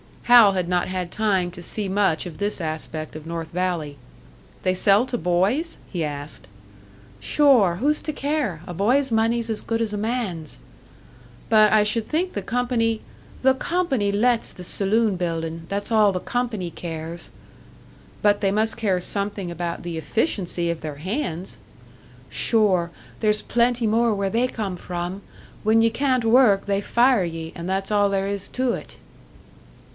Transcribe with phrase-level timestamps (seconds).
[0.23, 3.97] Hal had not had time to see much of this aspect of North Valley.
[4.63, 6.47] "They sell to boys?" he asked.
[7.19, 8.61] "Sure, who's to care?
[8.65, 10.59] A boy's money's as good as a man's."
[11.49, 13.01] "But I should think the company"
[13.43, 17.29] "The company lets the saloon buildin' that's all the company cares."
[18.23, 21.59] "But they must care something about the efficiency of their hands!"
[22.29, 22.89] "Sure,
[23.19, 25.21] there's plenty more where they come from.
[25.63, 28.95] When ye can't work, they fire ye, and that's all there is to it."